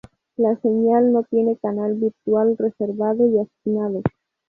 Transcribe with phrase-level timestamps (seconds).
[0.35, 4.01] La señal no tiene canal virtual reservado y asignado.